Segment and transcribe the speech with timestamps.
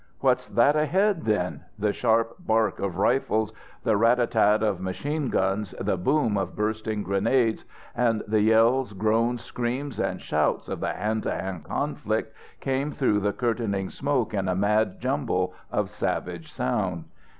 [0.19, 3.53] "What's that ahead, then?" The sharp bark of rifles,
[3.83, 8.93] the rat a tat of machine guns, the boom of bursting grenades, and the yells,
[8.93, 14.33] groans, screams and shouts of the hand to hand conflict came through the curtaining smoke
[14.33, 17.03] in a mad jumble of savage sound.